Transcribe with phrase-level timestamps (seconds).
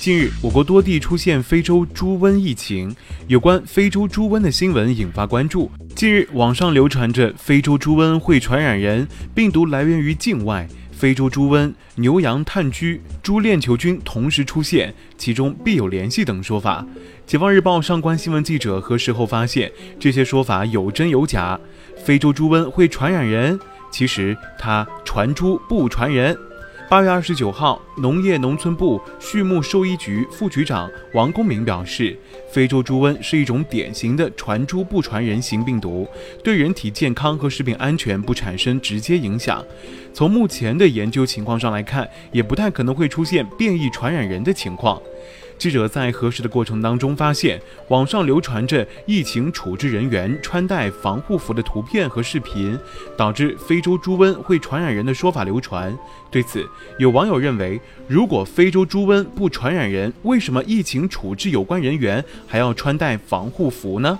[0.00, 2.96] 近日，我国多地出现非洲猪瘟疫情，
[3.26, 5.70] 有关非洲猪瘟的新闻引发关注。
[5.94, 16.86] 近日，网上流传着非洲猪瘟会传染人，病毒来源于境外，非洲猪瘟、牛羊炭疽、猪链球菌同时出现，其中必有联系等说法。
[17.26, 21.60] 解放日报上官新闻记者核实后发现，这些说法有真有假。
[22.02, 26.34] 非洲猪瘟会传染人，其实它传猪不传人。
[26.90, 32.18] 八月二十九号，农业农村部畜牧兽医局副局长王公明表示，
[32.50, 36.04] 非洲猪瘟是一种典型的传猪不传人型病毒，
[36.42, 39.64] 对人体健康和食品安全不产生直接影响。
[40.12, 45.00] 从目前的研究情况上来看，也不太可能会出现变异传染人的情况。
[45.60, 52.78] 记者在核实的过程当中发现，网上流传着疫情处置人员穿戴防护服的图片和视频，
[53.14, 55.94] 导致非洲猪瘟会传染人的说法流传。
[56.30, 56.66] 对此，
[56.98, 64.18] 有网友认为，如果非洲猪瘟不传染人，为什么疫情处置有关人员还要穿戴防护服呢？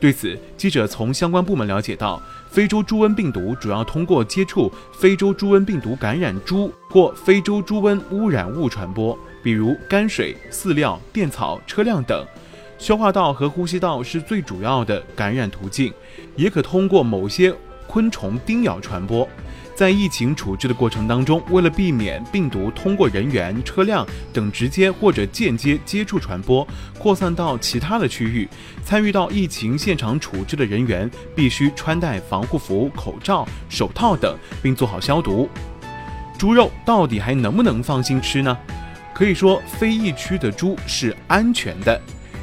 [0.00, 2.20] 对此，记者从相关部门了解到，
[2.50, 9.16] 非洲猪瘟病毒主要通过接触非洲猪瘟病毒感染猪或非洲猪瘟污染物传播。
[9.42, 12.26] 比如泔水、饲料、电草、车辆等，
[12.78, 15.92] 消化道和呼吸道是最主要的感染途径，
[16.34, 17.54] 也可通过某些
[17.86, 19.28] 昆虫叮咬传播。
[19.80, 28.46] 在疫情处置的过程当中，为了避免病毒通过人员、车辆等直接或者间接接触传播，扩散到其他的区域，
[28.84, 35.48] 参与到疫情现场处置的人员必须穿戴防护服、口罩、手套等，并做好消毒。
[36.36, 38.54] 猪肉到底还能不能放心吃呢？
[39.14, 41.98] 可以说，非疫区的猪是安全的。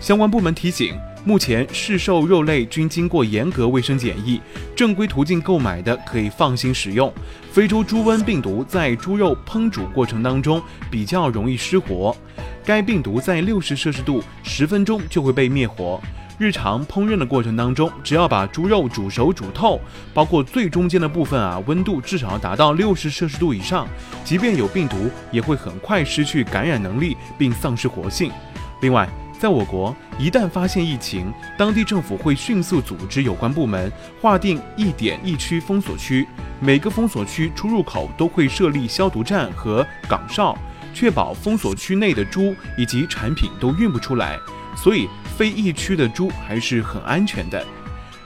[0.00, 4.40] 相关部门提醒，目前市售肉类均经过严格卫生检疫，
[4.74, 7.12] 正规途径购买的可以放心食用。
[7.52, 12.16] 非洲猪瘟病毒在猪肉烹煮过程当中比较容易失活，
[12.64, 16.00] 该病毒在六十摄氏度十分钟就会被灭活。
[16.38, 19.80] 日常烹饪的过程当中，只要把猪肉煮熟煮透，
[20.12, 23.86] 包括最中间的部分啊，温度至少要达到六十摄氏度以上，
[24.24, 28.32] 即便有病毒，也会很快失去感染能力并丧失活性。
[28.80, 29.08] 另外，
[29.42, 36.24] 在我国，一旦发现疫情，当地政府会迅速组织有关部门划定一点一区封锁区，
[36.60, 40.56] 每个封锁区出入口都会设立消毒站和岗哨，
[40.94, 44.38] 确保封锁区内的猪以及产品都运不出来。
[44.76, 45.08] 所以。
[45.34, 47.64] 非疫区的猪还是很安全的。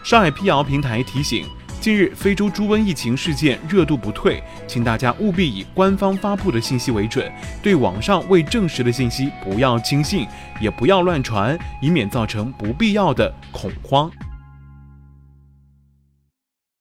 [0.02, 1.46] 上海辟谣平台提醒：
[1.86, 7.32] 近日非洲猪瘟疫情事件热度不退，请大家务必以官方发布的信息为准，
[7.62, 10.26] 对网上未证实的信息不要轻信，
[10.60, 14.10] 也不要乱传，以免造成不必要的恐慌。